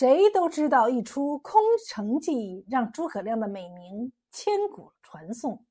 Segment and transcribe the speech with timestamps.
[0.00, 5.66] 谁都知道一出空城计让诸葛亮的美名千古传颂。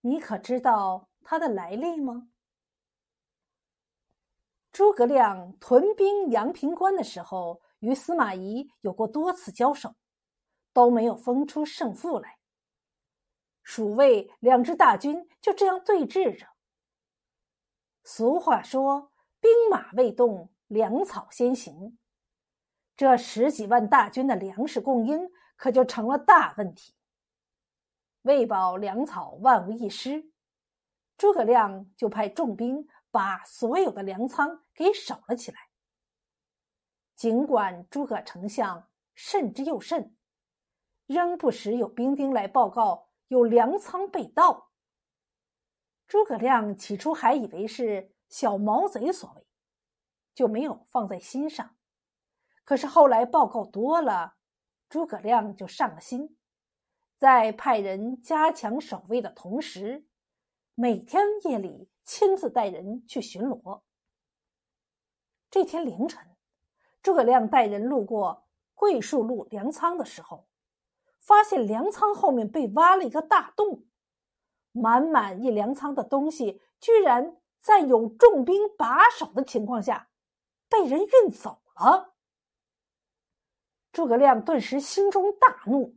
[0.00, 2.32] 你可知道他的来历吗？
[4.72, 9.94] 诸葛亮屯兵阳平关的时候，与司马懿有过多次交手，
[10.72, 12.38] 都没有分出胜负来。
[13.62, 16.48] 蜀魏两支大军就这样对峙着。
[18.02, 21.96] 俗话说：“兵马未动，粮草先行。”
[23.00, 26.94] 这十几万大军的粮食供应可就成了大问题。
[28.20, 30.30] 为保粮草万无一失，
[31.16, 35.70] 诸葛亮就派重兵把所有的粮仓给守了起来。
[37.16, 40.14] 尽管诸葛丞相慎之又慎，
[41.06, 44.72] 仍不时有兵丁来报告有粮仓被盗。
[46.06, 49.46] 诸葛亮起初还以为是小毛贼所为，
[50.34, 51.74] 就没有放在心上。
[52.70, 54.34] 可是后来报告多了，
[54.88, 56.36] 诸葛亮就上了心，
[57.18, 60.06] 在派人加强守卫的同时，
[60.76, 63.80] 每天夜里亲自带人去巡逻。
[65.50, 66.24] 这天凌晨，
[67.02, 70.46] 诸葛亮带人路过桂树路粮仓的时候，
[71.18, 73.82] 发现粮仓后面被挖了一个大洞，
[74.70, 80.08] 满满一粮仓的东西，居然在有重兵把守的情况下，
[80.68, 82.14] 被人运走了。
[83.92, 85.96] 诸葛亮顿时心中大怒，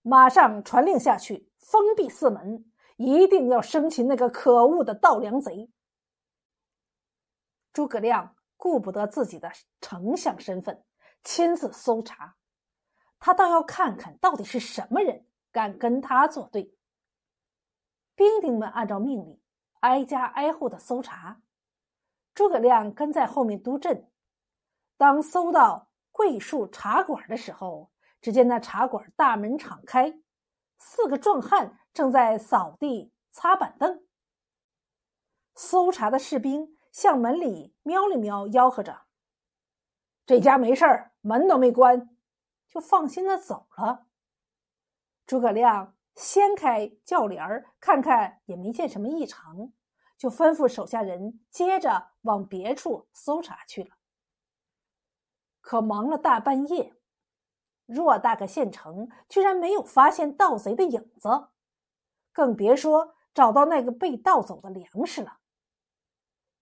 [0.00, 2.64] 马上传令下去，封闭四门，
[2.96, 5.70] 一定要生擒那个可恶的盗粮贼。
[7.74, 10.82] 诸葛亮顾不得自己的丞相身份，
[11.22, 12.36] 亲自搜查，
[13.18, 16.74] 他倒要看看到底是什么人敢跟他作对。
[18.14, 19.38] 兵丁们按照命令，
[19.80, 21.42] 挨家挨户的搜查，
[22.32, 24.10] 诸葛亮跟在后面督阵。
[24.96, 25.90] 当搜到。
[26.16, 27.90] 桂树茶馆的时候，
[28.22, 30.18] 只见那茶馆大门敞开，
[30.78, 34.02] 四个壮汉正在扫地擦板凳。
[35.54, 39.02] 搜查的士兵向门里瞄了瞄，吆喝着
[40.24, 42.16] ：“这家没事儿，门都没关，
[42.66, 44.06] 就放心的走了。”
[45.26, 49.70] 诸葛亮掀开轿帘儿，看看也没见什么异常，
[50.16, 53.90] 就吩咐手下人接着往别处搜查去了。
[55.66, 56.94] 可忙了大半夜，
[57.88, 61.48] 偌大个县城居然没有发现盗贼的影子，
[62.32, 65.40] 更别说找到那个被盗走的粮食了。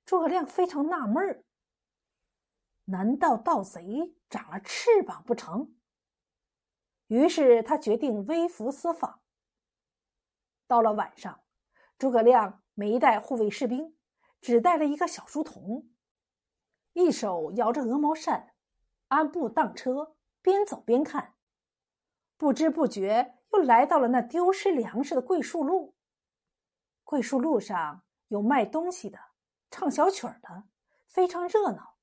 [0.07, 1.45] 诸葛亮非常纳闷儿：
[2.87, 5.77] 难道盗贼长了翅膀不成？
[7.09, 9.21] 于是他决定微服私访。
[10.67, 11.43] 到了晚上，
[11.99, 13.99] 诸葛亮没带护卫士兵，
[14.41, 15.91] 只带了一个小书童，
[16.95, 18.54] 一手摇着鹅毛扇。
[19.09, 21.35] 安步当车，边走边看，
[22.37, 25.95] 不知不觉又来到了那丢失粮食的桂树路。
[27.05, 29.19] 桂树路上有卖东西的，
[29.71, 30.65] 唱小曲儿的，
[31.07, 31.97] 非常热闹。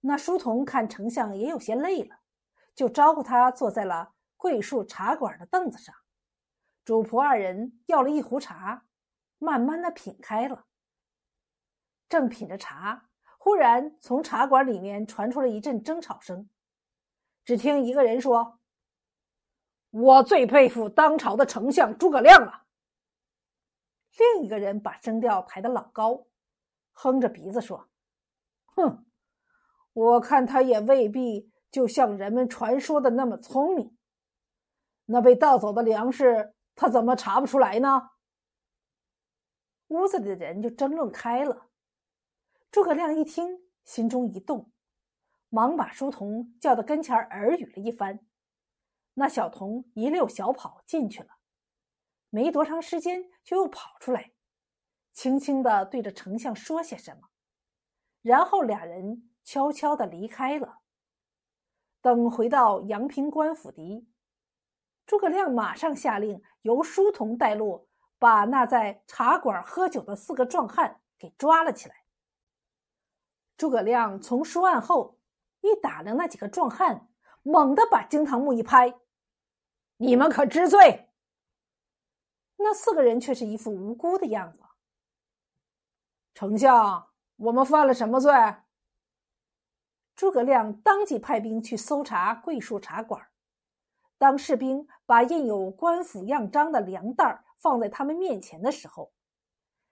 [0.00, 2.20] 那书童看丞相也有些累了，
[2.74, 5.94] 就招呼他坐在了桂树茶馆的凳子上。
[6.84, 8.86] 主仆二人要了一壶茶，
[9.38, 10.66] 慢慢的品开了。
[12.08, 13.09] 正品着茶。
[13.42, 16.50] 忽然，从茶馆里面传出了一阵争吵声。
[17.42, 18.60] 只听一个人说
[19.88, 22.66] ：“我最佩服当朝的丞相诸葛亮了。”
[24.36, 26.26] 另一个人把声调抬得老高，
[26.92, 27.88] 哼着鼻子说
[28.76, 29.06] ：“哼，
[29.94, 33.96] 我看他也未必就像人们传说的那么聪明。
[35.06, 38.10] 那被盗走的粮食，他怎么查不出来呢？”
[39.88, 41.69] 屋子里的人就争论开了。
[42.70, 44.70] 诸葛亮一听，心中一动，
[45.48, 48.20] 忙把书童叫到跟前耳语了一番。
[49.14, 51.30] 那小童一溜小跑进去了，
[52.28, 54.30] 没多长时间就又跑出来，
[55.12, 57.30] 轻轻的对着丞相说些什么，
[58.22, 60.78] 然后俩人悄悄的离开了。
[62.00, 64.08] 等回到阳平官府邸，
[65.04, 71.96] 诸葛亮马上下令，由书童带路，把那在茶馆喝酒的四个壮汉给抓了起来。
[73.60, 75.18] 诸葛亮从书案后
[75.60, 77.10] 一打量那几个壮汉，
[77.42, 78.98] 猛地把惊堂木一拍
[80.00, 81.10] ：“你们可知罪？”
[82.56, 84.60] 那四个人却是一副无辜的样子。
[86.32, 88.32] 丞相，我们犯了什么罪？
[90.16, 93.28] 诸葛亮当即派兵去搜查桂树茶馆。
[94.16, 99.12] 当士兵把印有官府样章的粮袋放在他们面前的时候，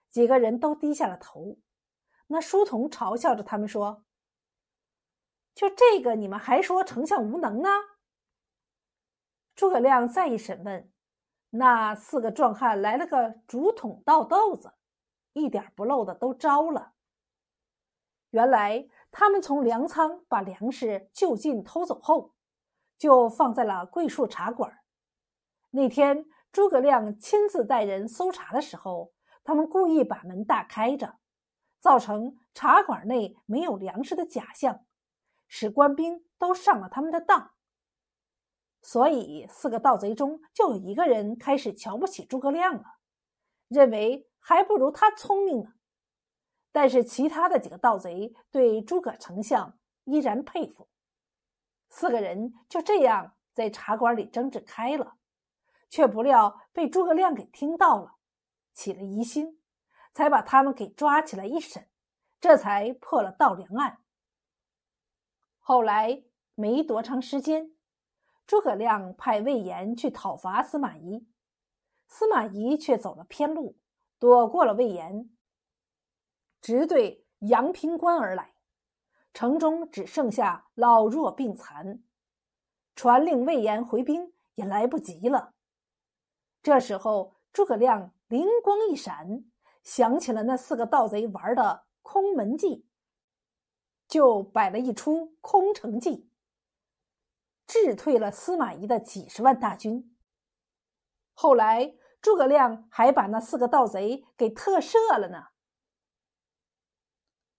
[0.09, 1.59] 几个人都低下了头。
[2.31, 4.03] 那书童嘲笑着他们说
[5.55, 7.69] ：“就这个，你们还说丞相无能呢？
[9.55, 10.91] 诸葛亮再一审问，
[11.49, 14.75] 那四个壮汉来了个竹筒倒豆子，
[15.33, 16.93] 一点不漏的都招了。
[18.29, 22.35] 原来他们从粮仓把粮食就近偷走后，
[22.95, 24.81] 就放在了桂树茶馆。
[25.71, 31.17] 那天诸葛亮亲自带人搜查的时候，他们故意把门大开着，
[31.79, 34.85] 造成茶馆内没有粮食的假象，
[35.47, 37.51] 使官兵都上了他们的当。
[38.81, 42.83] 所以，四个盗贼中就有一个人开始瞧不起诸葛亮了，
[43.67, 45.73] 认为还不如他聪明呢。
[46.71, 50.87] 但是，其他的几个盗贼对诸葛丞相依然佩服。
[51.89, 55.17] 四个人就这样在茶馆里争执开了，
[55.89, 58.15] 却不料被诸葛亮给听到了，
[58.73, 59.58] 起了疑心，
[60.19, 61.87] 才把他们给抓起来一审，
[62.41, 63.99] 这才破了盗粮案。
[65.59, 66.25] 后来
[66.55, 67.71] 没多长时间。
[68.45, 71.25] 诸葛亮派魏延去讨伐司马懿，
[72.07, 73.77] 司马懿却走了偏路，
[74.17, 75.29] 躲过了魏延，
[76.59, 78.55] 直对阳平关而来。
[79.33, 82.03] 城中只剩下老弱病残，
[82.93, 85.53] 传令魏延回兵也来不及了。
[86.61, 89.45] 这时候，诸葛亮灵光一闪，
[89.89, 92.85] 想起了那四个盗贼玩的空门计，
[94.07, 96.29] 就摆了一出空城计。
[97.65, 100.15] 智退了司马懿的几十万大军。
[101.33, 105.47] 后来，诸葛亮还把那四个盗贼给特赦了呢。